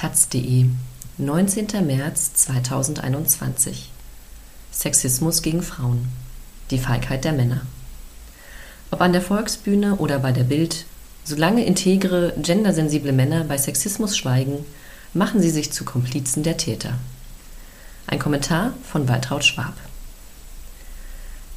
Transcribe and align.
taz.de, 0.00 0.64
19. 1.18 1.66
März 1.86 2.32
2021. 2.32 3.90
Sexismus 4.72 5.42
gegen 5.42 5.62
Frauen. 5.62 6.08
Die 6.70 6.78
Feigheit 6.78 7.24
der 7.24 7.34
Männer. 7.34 7.60
Ob 8.90 9.02
an 9.02 9.12
der 9.12 9.20
Volksbühne 9.20 9.96
oder 9.96 10.18
bei 10.18 10.32
der 10.32 10.44
Bild, 10.44 10.86
solange 11.24 11.66
integre, 11.66 12.32
gendersensible 12.40 13.12
Männer 13.12 13.44
bei 13.44 13.58
Sexismus 13.58 14.16
schweigen, 14.16 14.64
machen 15.12 15.42
sie 15.42 15.50
sich 15.50 15.70
zu 15.70 15.84
Komplizen 15.84 16.44
der 16.44 16.56
Täter. 16.56 16.94
Ein 18.06 18.20
Kommentar 18.20 18.72
von 18.90 19.06
Waltraud 19.06 19.44
Schwab. 19.44 19.74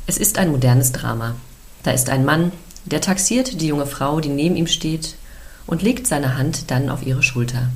Es 0.06 0.18
ist 0.18 0.38
ein 0.38 0.52
modernes 0.52 0.92
Drama. 0.92 1.38
Da 1.84 1.92
ist 1.92 2.10
ein 2.10 2.26
Mann, 2.26 2.52
der 2.84 3.00
taxiert 3.00 3.62
die 3.62 3.68
junge 3.68 3.88
Frau, 3.88 4.20
die 4.20 4.28
neben 4.28 4.58
ihm 4.58 4.68
steht, 4.68 5.16
und 5.66 5.82
legt 5.82 6.08
seine 6.08 6.38
Hand 6.38 6.72
dann 6.72 6.90
auf 6.90 7.06
ihre 7.06 7.24
Schulter. 7.24 7.70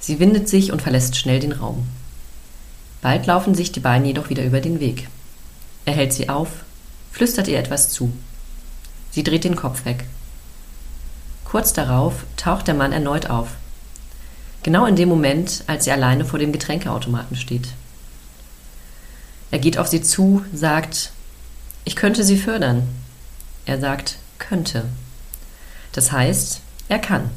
Sie 0.00 0.18
windet 0.20 0.48
sich 0.48 0.72
und 0.72 0.82
verlässt 0.82 1.16
schnell 1.16 1.40
den 1.40 1.52
Raum. 1.52 1.86
Bald 3.02 3.26
laufen 3.26 3.54
sich 3.54 3.72
die 3.72 3.80
beiden 3.80 4.06
jedoch 4.06 4.30
wieder 4.30 4.44
über 4.44 4.60
den 4.60 4.80
Weg. 4.80 5.08
Er 5.84 5.94
hält 5.94 6.12
sie 6.12 6.28
auf, 6.28 6.48
flüstert 7.12 7.48
ihr 7.48 7.58
etwas 7.58 7.90
zu. 7.90 8.12
Sie 9.10 9.22
dreht 9.22 9.44
den 9.44 9.56
Kopf 9.56 9.84
weg. 9.84 10.04
Kurz 11.44 11.72
darauf 11.72 12.24
taucht 12.36 12.66
der 12.66 12.74
Mann 12.74 12.92
erneut 12.92 13.30
auf. 13.30 13.50
Genau 14.62 14.84
in 14.86 14.96
dem 14.96 15.08
Moment, 15.08 15.62
als 15.68 15.84
sie 15.84 15.92
alleine 15.92 16.24
vor 16.24 16.38
dem 16.40 16.52
Getränkeautomaten 16.52 17.36
steht. 17.36 17.68
Er 19.52 19.60
geht 19.60 19.78
auf 19.78 19.86
sie 19.86 20.02
zu, 20.02 20.44
sagt, 20.52 21.12
ich 21.84 21.94
könnte 21.94 22.24
sie 22.24 22.36
fördern. 22.36 22.82
Er 23.64 23.78
sagt, 23.78 24.16
könnte. 24.38 24.84
Das 25.92 26.10
heißt, 26.10 26.60
er 26.88 26.98
kann, 26.98 27.30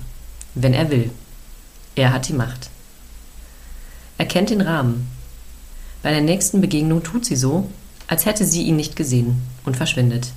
wenn 0.55 0.73
er 0.73 0.89
will. 0.89 1.11
Er 1.99 2.13
hat 2.13 2.29
die 2.29 2.33
Macht. 2.33 2.69
Er 4.17 4.25
kennt 4.25 4.51
den 4.51 4.61
Rahmen. 4.61 5.11
Bei 6.01 6.11
der 6.11 6.21
nächsten 6.21 6.61
Begegnung 6.61 7.03
tut 7.03 7.25
sie 7.25 7.35
so, 7.35 7.69
als 8.07 8.25
hätte 8.25 8.45
sie 8.45 8.61
ihn 8.61 8.77
nicht 8.77 8.95
gesehen 8.95 9.41
und 9.65 9.75
verschwindet. 9.75 10.31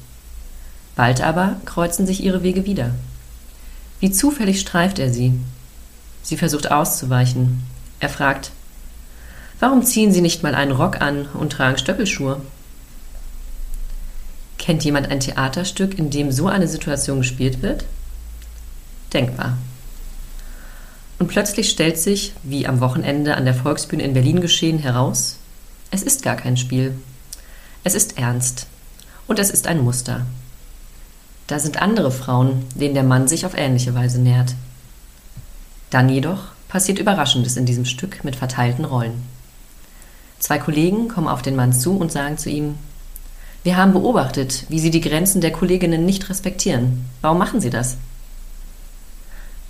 Bald 0.97 1.21
aber 1.21 1.61
kreuzen 1.65 2.05
sich 2.05 2.25
ihre 2.25 2.43
Wege 2.43 2.67
wieder. 2.67 2.97
Wie 4.01 4.11
zufällig 4.11 4.59
streift 4.59 4.99
er 4.99 5.13
sie. 5.13 5.39
Sie 6.25 6.37
versucht 6.37 6.73
auszuweichen. 6.73 7.63
Er 8.01 8.09
fragt, 8.09 8.51
warum 9.61 9.85
ziehen 9.85 10.11
Sie 10.11 10.21
nicht 10.21 10.43
mal 10.43 10.57
einen 10.57 10.73
Rock 10.73 11.01
an 11.01 11.27
und 11.33 11.53
tragen 11.53 11.79
Stöckelschuhe? 11.79 12.41
Kennt 14.59 14.83
jemand 14.83 15.13
ein 15.13 15.21
Theaterstück, 15.21 15.97
in 15.97 16.11
dem 16.11 16.33
so 16.33 16.49
eine 16.49 16.67
Situation 16.67 17.19
gespielt 17.19 17.63
wird? 17.63 17.85
denkbar. 19.13 19.59
Und 21.23 21.29
plötzlich 21.29 21.71
stellt 21.71 21.99
sich, 21.99 22.33
wie 22.43 22.67
am 22.67 22.81
Wochenende 22.81 23.37
an 23.37 23.45
der 23.45 23.55
Volksbühne 23.55 24.03
in 24.03 24.13
Berlin 24.13 24.41
geschehen, 24.41 24.81
heraus, 24.81 25.37
es 25.93 26.03
ist 26.03 26.25
gar 26.25 26.35
kein 26.35 26.57
Spiel. 26.57 26.99
Es 27.85 27.95
ist 27.95 28.19
ernst. 28.19 28.67
Und 29.29 29.39
es 29.39 29.53
ist 29.53 29.69
ein 29.69 29.85
Muster. 29.85 30.27
Da 31.47 31.61
sind 31.61 31.81
andere 31.81 32.11
Frauen, 32.11 32.65
denen 32.75 32.95
der 32.95 33.05
Mann 33.05 33.29
sich 33.29 33.47
auf 33.47 33.57
ähnliche 33.57 33.95
Weise 33.95 34.21
nähert. 34.21 34.57
Dann 35.91 36.09
jedoch 36.09 36.41
passiert 36.67 36.99
Überraschendes 36.99 37.57
in 37.57 37.67
diesem 37.67 37.85
Stück 37.85 38.25
mit 38.25 38.35
verteilten 38.35 38.85
Rollen. 38.85 39.23
Zwei 40.41 40.59
Kollegen 40.59 41.07
kommen 41.07 41.29
auf 41.29 41.43
den 41.43 41.55
Mann 41.55 41.73
zu 41.73 41.97
und 41.97 42.11
sagen 42.11 42.37
zu 42.37 42.51
ihm, 42.51 42.75
wir 43.63 43.77
haben 43.77 43.93
beobachtet, 43.93 44.65
wie 44.71 44.81
Sie 44.81 44.91
die 44.91 45.01
Grenzen 45.01 45.41
der 45.41 45.53
Kolleginnen 45.53 46.05
nicht 46.05 46.29
respektieren. 46.29 47.05
Warum 47.21 47.39
machen 47.39 47.61
Sie 47.61 47.71
das? 47.71 47.97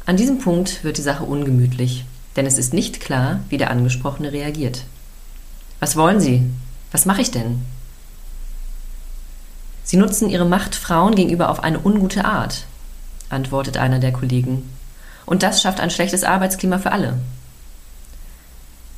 An 0.04 0.16
diesem 0.16 0.38
Punkt 0.38 0.82
wird 0.82 0.98
die 0.98 1.02
Sache 1.02 1.24
ungemütlich, 1.24 2.04
denn 2.36 2.46
es 2.46 2.58
ist 2.58 2.74
nicht 2.74 3.00
klar, 3.00 3.40
wie 3.48 3.58
der 3.58 3.70
Angesprochene 3.70 4.32
reagiert. 4.32 4.84
Was 5.78 5.96
wollen 5.96 6.20
Sie? 6.20 6.42
Was 6.90 7.06
mache 7.06 7.22
ich 7.22 7.30
denn? 7.30 7.62
Sie 9.84 9.96
nutzen 9.96 10.28
Ihre 10.28 10.44
Macht 10.44 10.74
Frauen 10.74 11.14
gegenüber 11.14 11.50
auf 11.50 11.62
eine 11.62 11.78
ungute 11.78 12.24
Art, 12.24 12.66
antwortet 13.28 13.76
einer 13.76 13.98
der 13.98 14.12
Kollegen. 14.12 14.68
Und 15.24 15.42
das 15.42 15.62
schafft 15.62 15.80
ein 15.80 15.90
schlechtes 15.90 16.24
Arbeitsklima 16.24 16.78
für 16.78 16.92
alle. 16.92 17.18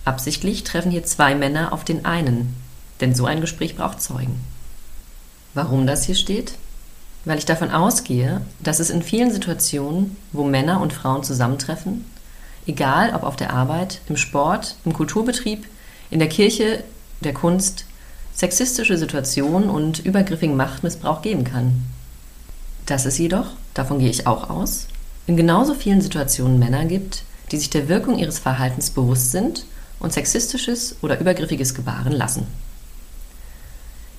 Absichtlich 0.04 0.64
treffen 0.64 0.90
hier 0.90 1.04
zwei 1.04 1.34
Männer 1.34 1.72
auf 1.72 1.84
den 1.84 2.04
einen, 2.04 2.54
denn 3.00 3.14
so 3.14 3.26
ein 3.26 3.40
Gespräch 3.40 3.76
braucht 3.76 4.00
Zeugen. 4.00 4.40
Warum 5.54 5.86
das 5.86 6.04
hier 6.04 6.14
steht? 6.14 6.54
Weil 7.24 7.38
ich 7.38 7.46
davon 7.46 7.70
ausgehe, 7.70 8.42
dass 8.60 8.80
es 8.80 8.90
in 8.90 9.02
vielen 9.02 9.32
Situationen, 9.32 10.16
wo 10.32 10.44
Männer 10.44 10.80
und 10.80 10.92
Frauen 10.92 11.24
zusammentreffen, 11.24 12.04
egal 12.66 13.14
ob 13.14 13.22
auf 13.22 13.36
der 13.36 13.52
Arbeit, 13.52 14.00
im 14.08 14.16
Sport, 14.16 14.76
im 14.84 14.92
Kulturbetrieb, 14.92 15.66
in 16.10 16.18
der 16.18 16.28
Kirche, 16.28 16.84
der 17.20 17.34
Kunst, 17.34 17.86
sexistische 18.34 18.98
Situationen 18.98 19.70
und 19.70 20.04
übergriffigen 20.04 20.56
Machtmissbrauch 20.56 21.22
geben 21.22 21.44
kann. 21.44 21.84
Dass 22.86 23.06
es 23.06 23.18
jedoch, 23.18 23.46
davon 23.72 23.98
gehe 23.98 24.10
ich 24.10 24.26
auch 24.26 24.50
aus, 24.50 24.88
in 25.26 25.36
genauso 25.36 25.74
vielen 25.74 26.02
Situationen 26.02 26.58
Männer 26.58 26.84
gibt, 26.84 27.22
die 27.50 27.56
sich 27.56 27.70
der 27.70 27.88
Wirkung 27.88 28.18
ihres 28.18 28.38
Verhaltens 28.38 28.90
bewusst 28.90 29.30
sind 29.30 29.64
und 30.00 30.12
sexistisches 30.12 30.96
oder 31.00 31.20
übergriffiges 31.20 31.74
gebaren 31.74 32.12
lassen. 32.12 32.46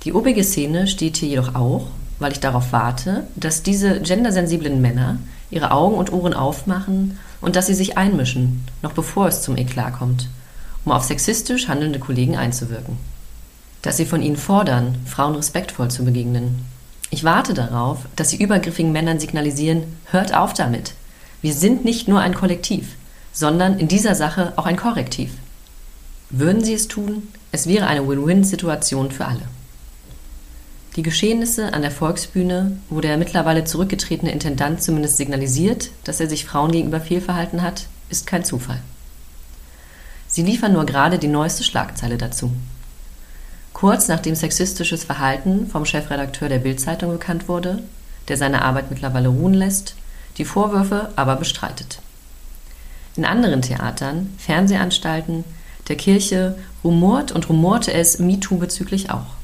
Die 0.03 0.13
obige 0.13 0.43
Szene 0.43 0.87
steht 0.87 1.17
hier 1.17 1.29
jedoch 1.29 1.55
auch 1.55 1.87
weil 2.19 2.31
ich 2.31 2.39
darauf 2.39 2.71
warte, 2.71 3.27
dass 3.35 3.63
diese 3.63 4.01
gendersensiblen 4.01 4.81
Männer 4.81 5.17
ihre 5.49 5.71
Augen 5.71 5.95
und 5.95 6.11
Ohren 6.11 6.33
aufmachen 6.33 7.19
und 7.41 7.55
dass 7.55 7.67
sie 7.67 7.73
sich 7.73 7.97
einmischen, 7.97 8.65
noch 8.81 8.93
bevor 8.93 9.27
es 9.27 9.41
zum 9.41 9.57
Eklat 9.57 9.93
kommt, 9.93 10.29
um 10.83 10.91
auf 10.91 11.03
sexistisch 11.03 11.67
handelnde 11.67 11.99
Kollegen 11.99 12.35
einzuwirken. 12.35 12.97
Dass 13.81 13.97
sie 13.97 14.05
von 14.05 14.21
ihnen 14.21 14.37
fordern, 14.37 14.97
Frauen 15.05 15.35
respektvoll 15.35 15.91
zu 15.91 16.05
begegnen. 16.05 16.65
Ich 17.11 17.23
warte 17.23 17.53
darauf, 17.53 17.99
dass 18.15 18.31
sie 18.31 18.41
übergriffigen 18.41 18.91
Männern 18.91 19.19
signalisieren, 19.19 19.83
hört 20.05 20.33
auf 20.35 20.53
damit. 20.53 20.93
Wir 21.41 21.53
sind 21.53 21.85
nicht 21.85 22.07
nur 22.07 22.19
ein 22.19 22.33
Kollektiv, 22.33 22.95
sondern 23.31 23.77
in 23.77 23.87
dieser 23.87 24.15
Sache 24.15 24.53
auch 24.55 24.65
ein 24.65 24.77
Korrektiv. 24.77 25.31
Würden 26.31 26.63
sie 26.63 26.73
es 26.73 26.87
tun, 26.87 27.27
es 27.51 27.67
wäre 27.67 27.85
eine 27.85 28.07
Win-Win-Situation 28.07 29.11
für 29.11 29.25
alle. 29.25 29.43
Die 30.95 31.03
Geschehnisse 31.03 31.73
an 31.73 31.81
der 31.81 31.91
Volksbühne, 31.91 32.77
wo 32.89 33.01
der 33.01 33.17
mittlerweile 33.17 33.65
zurückgetretene 33.65 34.31
Intendant 34.31 34.81
zumindest 34.81 35.17
signalisiert, 35.17 35.89
dass 36.05 36.21
er 36.21 36.29
sich 36.29 36.45
Frauen 36.45 36.71
gegenüber 36.71 37.01
fehlverhalten 37.01 37.61
hat, 37.61 37.87
ist 38.09 38.25
kein 38.25 38.45
Zufall. 38.45 38.79
Sie 40.27 40.43
liefern 40.43 40.71
nur 40.71 40.85
gerade 40.85 41.19
die 41.19 41.27
neueste 41.27 41.63
Schlagzeile 41.63 42.17
dazu. 42.17 42.51
Kurz 43.73 44.07
nachdem 44.07 44.35
sexistisches 44.35 45.03
Verhalten 45.03 45.67
vom 45.67 45.85
Chefredakteur 45.85 46.47
der 46.47 46.59
Bildzeitung 46.59 47.11
bekannt 47.11 47.49
wurde, 47.49 47.83
der 48.29 48.37
seine 48.37 48.61
Arbeit 48.61 48.89
mittlerweile 48.89 49.27
ruhen 49.27 49.53
lässt, 49.53 49.95
die 50.37 50.45
Vorwürfe 50.45 51.09
aber 51.17 51.35
bestreitet. 51.35 51.99
In 53.17 53.25
anderen 53.25 53.61
Theatern, 53.61 54.33
Fernsehanstalten, 54.37 55.43
der 55.89 55.97
Kirche 55.97 56.57
rumort 56.85 57.33
und 57.33 57.49
rumorte 57.49 57.91
es 57.91 58.19
MeToo 58.19 58.57
bezüglich 58.57 59.09
auch. 59.09 59.35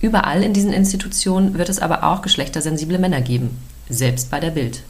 Überall 0.00 0.42
in 0.42 0.54
diesen 0.54 0.72
Institutionen 0.72 1.58
wird 1.58 1.68
es 1.68 1.78
aber 1.78 2.04
auch 2.04 2.22
geschlechtersensible 2.22 2.98
Männer 2.98 3.20
geben, 3.20 3.58
selbst 3.88 4.30
bei 4.30 4.40
der 4.40 4.50
Bild. 4.50 4.82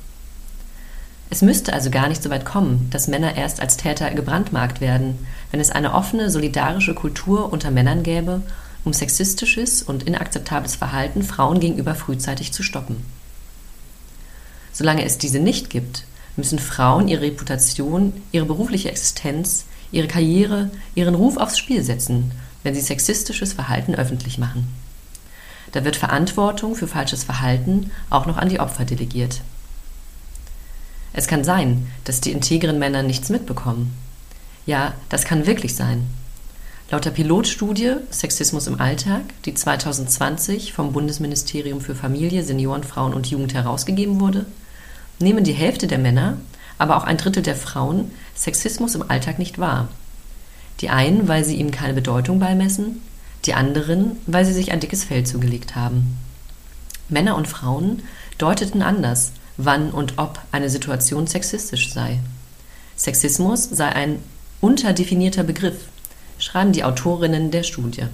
Es 1.31 1.43
müsste 1.43 1.73
also 1.73 1.91
gar 1.91 2.09
nicht 2.09 2.23
so 2.23 2.31
weit 2.31 2.45
kommen, 2.45 2.89
dass 2.91 3.09
Männer 3.09 3.37
erst 3.37 3.61
als 3.61 3.77
Täter 3.77 4.11
gebrandmarkt 4.11 4.81
werden, 4.81 5.19
wenn 5.51 5.61
es 5.61 5.71
eine 5.71 5.95
offene, 5.95 6.31
solidarische 6.31 6.95
Kultur 6.95 7.53
unter 7.53 7.71
Männern 7.71 8.03
gäbe, 8.03 8.43
um 8.85 8.93
sexistisches 8.93 9.83
und 9.83 10.05
inakzeptables 10.05 10.75
Verhalten 10.75 11.23
Frauen 11.23 11.61
gegenüber 11.61 11.95
frühzeitig 11.95 12.53
zu 12.53 12.63
stoppen. 12.63 13.05
Solange 14.73 15.05
es 15.05 15.19
diese 15.19 15.41
nicht 15.41 15.71
gibt, 15.71 16.05
müssen 16.37 16.59
Frauen 16.59 17.09
ihre 17.09 17.23
Reputation, 17.23 18.13
ihre 18.33 18.47
berufliche 18.47 18.91
Existenz, 18.91 19.65
ihre 19.93 20.07
Karriere, 20.07 20.71
ihren 20.95 21.15
Ruf 21.15 21.37
aufs 21.37 21.59
Spiel 21.59 21.83
setzen, 21.83 22.31
wenn 22.63 22.75
sie 22.75 22.81
sexistisches 22.81 23.53
Verhalten 23.53 23.95
öffentlich 23.95 24.39
machen. 24.39 24.69
Da 25.73 25.85
wird 25.85 25.97
Verantwortung 25.97 26.75
für 26.75 26.89
falsches 26.89 27.25
Verhalten 27.25 27.91
auch 28.11 28.27
noch 28.27 28.37
an 28.37 28.49
die 28.49 28.61
Opfer 28.61 28.85
delegiert. 28.85 29.41
Es 31.13 31.27
kann 31.27 31.45
sein, 31.45 31.89
dass 32.05 32.21
die 32.21 32.33
integren 32.33 32.79
Männer 32.79 33.03
nichts 33.03 33.29
mitbekommen. 33.29 33.97
Ja, 34.67 34.95
das 35.09 35.25
kann 35.25 35.47
wirklich 35.47 35.75
sein. 35.75 36.07
Laut 36.91 37.05
der 37.05 37.11
Pilotstudie 37.11 37.97
Sexismus 38.11 38.67
im 38.67 38.81
Alltag, 38.81 39.23
die 39.45 39.55
2020 39.55 40.73
vom 40.73 40.93
Bundesministerium 40.93 41.81
für 41.81 41.95
Familie, 41.95 42.43
Senioren, 42.43 42.83
Frauen 42.83 43.15
und 43.15 43.29
Jugend 43.29 43.55
herausgegeben 43.55 44.21
wurde, 44.21 44.47
nehmen 45.21 45.45
die 45.45 45.53
Hälfte 45.53 45.87
der 45.87 45.99
Männer, 45.99 46.39
aber 46.79 46.97
auch 46.97 47.05
ein 47.05 47.17
Drittel 47.17 47.43
der 47.43 47.55
Frauen 47.55 48.11
Sexismus 48.35 48.95
im 48.95 49.09
Alltag 49.09 49.39
nicht 49.39 49.59
wahr. 49.59 49.89
Die 50.81 50.91
einen, 50.91 51.29
weil 51.29 51.45
sie 51.45 51.57
ihm 51.57 51.71
keine 51.71 51.95
Bedeutung 51.95 52.41
beimessen, 52.41 53.03
die 53.45 53.55
anderen, 53.55 54.17
weil 54.27 54.45
sie 54.45 54.53
sich 54.53 54.73
ein 54.73 54.81
dickes 54.81 55.05
Fell 55.05 55.25
zugelegt 55.25 55.75
haben. 55.77 56.19
Männer 57.09 57.37
und 57.37 57.49
Frauen 57.49 58.03
deuteten 58.39 58.83
anders, 58.83 59.33
wann 59.57 59.91
und 59.91 60.19
ob 60.19 60.41
eine 60.53 60.71
Situation 60.71 61.27
sexistisch 61.27 61.93
sei. 61.93 62.19
Sexismus 62.97 63.65
sei 63.65 63.87
ein 63.87 64.19
unterdefinierter 64.61 65.43
Begriff, 65.43 65.89
schreiben 66.39 66.73
die 66.73 66.85
Autorinnen 66.85 67.51
der 67.51 67.63
Studie. 67.63 68.05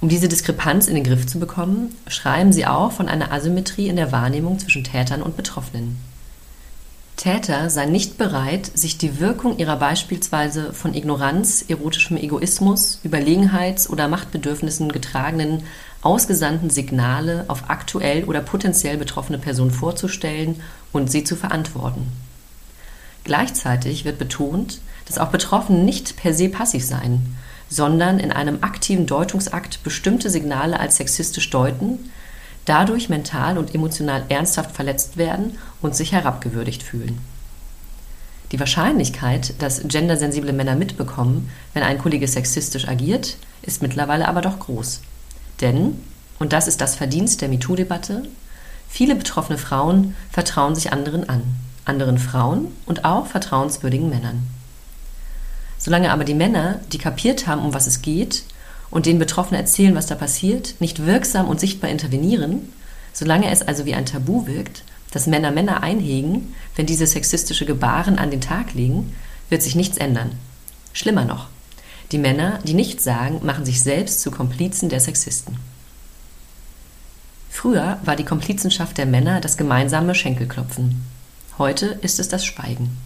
Um 0.00 0.08
diese 0.08 0.28
Diskrepanz 0.28 0.86
in 0.86 0.94
den 0.94 1.04
Griff 1.04 1.26
zu 1.26 1.38
bekommen, 1.38 1.94
schreiben 2.08 2.52
sie 2.52 2.66
auch 2.66 2.92
von 2.92 3.08
einer 3.08 3.32
Asymmetrie 3.32 3.88
in 3.88 3.96
der 3.96 4.12
Wahrnehmung 4.12 4.58
zwischen 4.58 4.84
Tätern 4.84 5.22
und 5.22 5.36
Betroffenen. 5.36 5.96
Täter 7.16 7.70
seien 7.70 7.92
nicht 7.92 8.18
bereit, 8.18 8.70
sich 8.74 8.98
die 8.98 9.20
Wirkung 9.20 9.58
ihrer 9.58 9.76
beispielsweise 9.76 10.72
von 10.72 10.94
Ignoranz, 10.94 11.64
erotischem 11.68 12.16
Egoismus, 12.16 12.98
Überlegenheits- 13.04 13.88
oder 13.88 14.08
Machtbedürfnissen 14.08 14.90
getragenen 14.90 15.62
ausgesandten 16.02 16.70
Signale 16.70 17.44
auf 17.48 17.64
aktuell 17.68 18.24
oder 18.24 18.40
potenziell 18.40 18.96
betroffene 18.96 19.38
Personen 19.38 19.70
vorzustellen 19.70 20.60
und 20.92 21.10
sie 21.10 21.24
zu 21.24 21.36
verantworten. 21.36 22.08
Gleichzeitig 23.22 24.04
wird 24.04 24.18
betont, 24.18 24.80
dass 25.06 25.18
auch 25.18 25.28
Betroffene 25.28 25.82
nicht 25.82 26.16
per 26.16 26.34
se 26.34 26.48
passiv 26.48 26.84
seien, 26.84 27.36
sondern 27.68 28.18
in 28.18 28.32
einem 28.32 28.58
aktiven 28.62 29.06
Deutungsakt 29.06 29.82
bestimmte 29.82 30.28
Signale 30.30 30.78
als 30.78 30.96
sexistisch 30.96 31.48
deuten, 31.48 32.10
dadurch 32.64 33.08
mental 33.08 33.58
und 33.58 33.74
emotional 33.74 34.24
ernsthaft 34.28 34.74
verletzt 34.74 35.16
werden 35.16 35.58
und 35.82 35.94
sich 35.94 36.12
herabgewürdigt 36.12 36.82
fühlen. 36.82 37.18
Die 38.52 38.60
Wahrscheinlichkeit, 38.60 39.54
dass 39.60 39.82
gendersensible 39.88 40.52
Männer 40.52 40.76
mitbekommen, 40.76 41.50
wenn 41.72 41.82
ein 41.82 41.98
Kollege 41.98 42.28
sexistisch 42.28 42.86
agiert, 42.86 43.36
ist 43.62 43.82
mittlerweile 43.82 44.28
aber 44.28 44.42
doch 44.42 44.58
groß. 44.58 45.00
Denn, 45.60 45.98
und 46.38 46.52
das 46.52 46.68
ist 46.68 46.80
das 46.80 46.94
Verdienst 46.94 47.40
der 47.40 47.48
MeToo-Debatte, 47.48 48.22
viele 48.88 49.16
betroffene 49.16 49.58
Frauen 49.58 50.14
vertrauen 50.30 50.74
sich 50.74 50.92
anderen 50.92 51.28
an, 51.28 51.42
anderen 51.84 52.18
Frauen 52.18 52.68
und 52.86 53.04
auch 53.04 53.26
vertrauenswürdigen 53.26 54.08
Männern. 54.08 54.46
Solange 55.78 56.12
aber 56.12 56.24
die 56.24 56.34
Männer, 56.34 56.80
die 56.92 56.98
kapiert 56.98 57.46
haben, 57.46 57.64
um 57.64 57.74
was 57.74 57.86
es 57.86 58.02
geht, 58.02 58.44
und 58.94 59.06
den 59.06 59.18
Betroffenen 59.18 59.60
erzählen, 59.60 59.96
was 59.96 60.06
da 60.06 60.14
passiert, 60.14 60.76
nicht 60.78 61.04
wirksam 61.04 61.48
und 61.48 61.58
sichtbar 61.58 61.90
intervenieren, 61.90 62.72
solange 63.12 63.50
es 63.50 63.60
also 63.60 63.86
wie 63.86 63.94
ein 63.94 64.06
Tabu 64.06 64.46
wirkt, 64.46 64.84
dass 65.10 65.26
Männer 65.26 65.50
Männer 65.50 65.82
einhegen, 65.82 66.54
wenn 66.76 66.86
diese 66.86 67.08
sexistische 67.08 67.66
Gebaren 67.66 68.20
an 68.20 68.30
den 68.30 68.40
Tag 68.40 68.72
legen, 68.74 69.12
wird 69.50 69.62
sich 69.62 69.74
nichts 69.74 69.98
ändern. 69.98 70.38
Schlimmer 70.92 71.24
noch, 71.24 71.48
die 72.12 72.18
Männer, 72.18 72.60
die 72.62 72.74
nichts 72.74 73.02
sagen, 73.02 73.40
machen 73.44 73.64
sich 73.64 73.82
selbst 73.82 74.20
zu 74.20 74.30
Komplizen 74.30 74.88
der 74.88 75.00
Sexisten. 75.00 75.56
Früher 77.50 77.98
war 78.04 78.14
die 78.14 78.24
Komplizenschaft 78.24 78.96
der 78.96 79.06
Männer 79.06 79.40
das 79.40 79.56
gemeinsame 79.56 80.14
Schenkelklopfen. 80.14 81.04
Heute 81.58 81.98
ist 82.02 82.20
es 82.20 82.28
das 82.28 82.46
Schweigen. 82.46 82.96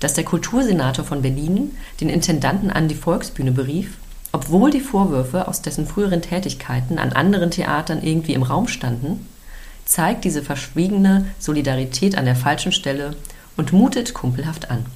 Dass 0.00 0.14
der 0.14 0.24
Kultursenator 0.24 1.04
von 1.04 1.22
Berlin 1.22 1.76
den 2.00 2.08
Intendanten 2.08 2.72
an 2.72 2.88
die 2.88 2.96
Volksbühne 2.96 3.52
berief, 3.52 3.98
obwohl 4.32 4.70
die 4.70 4.80
Vorwürfe 4.80 5.46
aus 5.46 5.60
dessen 5.60 5.86
früheren 5.86 6.22
Tätigkeiten 6.22 6.98
an 6.98 7.12
anderen 7.12 7.50
Theatern 7.50 8.02
irgendwie 8.02 8.32
im 8.32 8.42
Raum 8.42 8.66
standen, 8.66 9.26
zeigt 9.84 10.24
diese 10.24 10.42
verschwiegene 10.42 11.26
Solidarität 11.38 12.16
an 12.16 12.24
der 12.24 12.36
falschen 12.36 12.72
Stelle 12.72 13.14
und 13.58 13.72
mutet 13.72 14.14
kumpelhaft 14.14 14.70
an. 14.70 14.86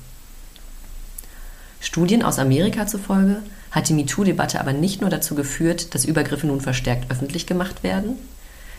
Studien 1.81 2.23
aus 2.23 2.39
Amerika 2.39 2.87
zufolge 2.87 3.43
hat 3.71 3.91
die 3.91 3.95
MeToo-Debatte 3.95 4.59
aber 4.59 4.73
nicht 4.73 5.03
nur 5.03 5.11
dazu 5.11 5.35
geführt, 5.35 5.95
dass 5.95 6.07
Übergriffe 6.07 6.47
nun 6.47 6.63
verstärkt 6.63 7.11
öffentlich 7.11 7.47
gemacht 7.47 7.83
werden, 7.83 8.17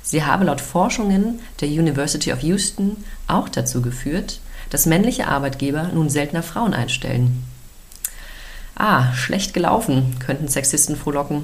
sie 0.02 0.24
habe 0.24 0.46
laut 0.46 0.60
Forschungen 0.60 1.40
der 1.62 1.68
University 1.68 2.34
of 2.34 2.42
Houston 2.42 2.98
auch 3.28 3.48
dazu 3.48 3.84
geführt, 3.84 4.40
dass 4.72 4.88
männliche 4.88 5.28
Arbeitgeber 5.28 5.92
nun 5.94 6.10
seltener 6.10 6.42
Frauen 6.44 6.74
einstellen 6.74 7.44
Ah, 8.80 9.12
schlecht 9.16 9.56
gelaufen, 9.56 10.16
könnten 10.20 10.48
Sexisten 10.48 10.96
frohlocken. 10.96 11.44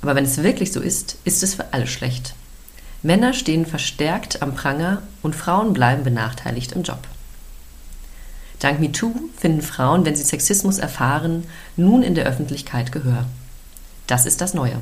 Aber 0.00 0.16
wenn 0.16 0.24
es 0.24 0.42
wirklich 0.42 0.72
so 0.72 0.80
ist, 0.80 1.16
ist 1.22 1.44
es 1.44 1.54
für 1.54 1.72
alle 1.72 1.86
schlecht. 1.86 2.34
Männer 3.04 3.32
stehen 3.32 3.64
verstärkt 3.64 4.42
am 4.42 4.56
Pranger 4.56 5.02
und 5.22 5.36
Frauen 5.36 5.72
bleiben 5.72 6.02
benachteiligt 6.02 6.72
im 6.72 6.82
Job. 6.82 6.98
Dank 8.58 8.80
MeToo 8.80 9.12
finden 9.36 9.62
Frauen, 9.62 10.04
wenn 10.04 10.16
sie 10.16 10.24
Sexismus 10.24 10.78
erfahren, 10.78 11.44
nun 11.76 12.02
in 12.02 12.16
der 12.16 12.26
Öffentlichkeit 12.26 12.90
Gehör. 12.90 13.24
Das 14.08 14.26
ist 14.26 14.40
das 14.40 14.52
Neue. 14.52 14.80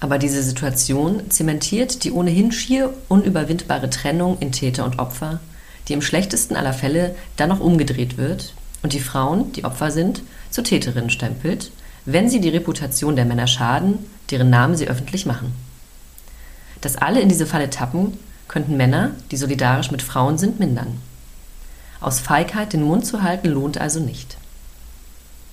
Aber 0.00 0.16
diese 0.16 0.42
Situation 0.42 1.30
zementiert 1.30 2.02
die 2.04 2.12
ohnehin 2.12 2.50
schier 2.50 2.94
unüberwindbare 3.08 3.90
Trennung 3.90 4.38
in 4.40 4.52
Täter 4.52 4.86
und 4.86 4.98
Opfer, 4.98 5.40
die 5.88 5.92
im 5.92 6.02
schlechtesten 6.02 6.56
aller 6.56 6.72
Fälle 6.72 7.14
dann 7.36 7.50
noch 7.50 7.60
umgedreht 7.60 8.16
wird 8.16 8.54
und 8.82 8.94
die 8.94 9.00
Frauen, 9.00 9.52
die 9.52 9.64
Opfer 9.64 9.90
sind, 9.90 10.22
zu 10.50 10.62
Täterinnen 10.62 11.10
stempelt, 11.10 11.70
wenn 12.04 12.30
sie 12.30 12.40
die 12.40 12.48
Reputation 12.48 13.16
der 13.16 13.24
Männer 13.24 13.46
schaden, 13.46 13.98
deren 14.30 14.50
Namen 14.50 14.76
sie 14.76 14.88
öffentlich 14.88 15.26
machen. 15.26 15.52
Dass 16.80 16.96
alle 16.96 17.20
in 17.20 17.28
diese 17.28 17.46
Falle 17.46 17.70
tappen, 17.70 18.12
könnten 18.48 18.76
Männer, 18.76 19.10
die 19.30 19.36
solidarisch 19.36 19.90
mit 19.90 20.02
Frauen 20.02 20.38
sind, 20.38 20.60
mindern. 20.60 21.00
Aus 22.00 22.20
Feigheit 22.20 22.72
den 22.72 22.82
Mund 22.82 23.06
zu 23.06 23.22
halten 23.22 23.48
lohnt 23.48 23.78
also 23.78 24.00
nicht. 24.00 24.36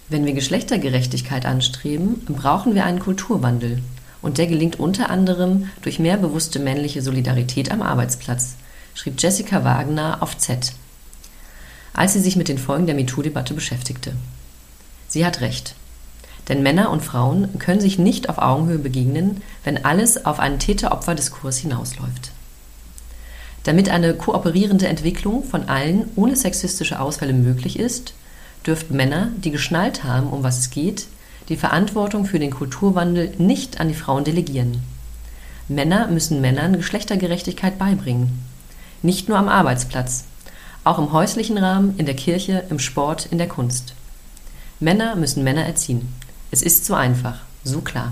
Wenn 0.09 0.25
wir 0.25 0.33
Geschlechtergerechtigkeit 0.33 1.45
anstreben, 1.45 2.25
brauchen 2.27 2.75
wir 2.75 2.85
einen 2.85 2.99
Kulturwandel. 2.99 3.81
Und 4.21 4.37
der 4.37 4.47
gelingt 4.47 4.79
unter 4.79 5.09
anderem 5.09 5.69
durch 5.81 5.99
mehr 5.99 6.17
bewusste 6.17 6.59
männliche 6.59 7.01
Solidarität 7.01 7.71
am 7.71 7.81
Arbeitsplatz, 7.81 8.55
schrieb 8.93 9.21
Jessica 9.21 9.63
Wagner 9.63 10.17
auf 10.21 10.37
Z, 10.37 10.73
als 11.93 12.13
sie 12.13 12.21
sich 12.21 12.35
mit 12.35 12.47
den 12.47 12.57
Folgen 12.57 12.85
der 12.85 12.95
MeToo-Debatte 12.95 13.53
beschäftigte. 13.53 14.13
Sie 15.13 15.27
hat 15.27 15.41
recht. 15.41 15.75
Denn 16.49 16.63
Männer 16.63 16.89
und 16.89 17.03
Frauen 17.03 17.59
können 17.59 17.79
sich 17.79 17.99
nicht 17.99 18.29
auf 18.29 18.39
Augenhöhe 18.39 18.79
begegnen, 18.79 19.43
wenn 19.63 19.85
alles 19.85 20.25
auf 20.25 20.39
einen 20.39 20.57
Täter-Opfer-Diskurs 20.57 21.57
hinausläuft. 21.57 22.31
Damit 23.63 23.89
eine 23.89 24.15
kooperierende 24.15 24.87
Entwicklung 24.87 25.43
von 25.43 25.69
allen 25.69 26.09
ohne 26.15 26.35
sexistische 26.35 26.99
Ausfälle 26.99 27.33
möglich 27.33 27.77
ist, 27.77 28.15
dürften 28.65 28.95
Männer, 28.97 29.27
die 29.37 29.51
geschnallt 29.51 30.03
haben, 30.03 30.29
um 30.31 30.41
was 30.41 30.57
es 30.57 30.71
geht, 30.71 31.05
die 31.47 31.57
Verantwortung 31.57 32.25
für 32.25 32.39
den 32.39 32.49
Kulturwandel 32.49 33.35
nicht 33.37 33.79
an 33.79 33.89
die 33.89 33.93
Frauen 33.93 34.23
delegieren. 34.23 34.81
Männer 35.67 36.07
müssen 36.07 36.41
Männern 36.41 36.75
Geschlechtergerechtigkeit 36.75 37.77
beibringen. 37.77 38.43
Nicht 39.03 39.29
nur 39.29 39.37
am 39.37 39.47
Arbeitsplatz, 39.47 40.23
auch 40.83 40.97
im 40.97 41.11
häuslichen 41.11 41.59
Rahmen, 41.59 41.99
in 41.99 42.07
der 42.07 42.15
Kirche, 42.15 42.63
im 42.71 42.79
Sport, 42.79 43.27
in 43.27 43.37
der 43.37 43.47
Kunst. 43.47 43.93
Männer 44.83 45.15
müssen 45.15 45.45
Männer 45.45 45.65
erziehen. 45.65 46.13
Es 46.51 46.61
ist 46.61 46.83
so 46.83 46.93
einfach, 46.93 47.39
so 47.63 47.79
klar. 47.79 48.11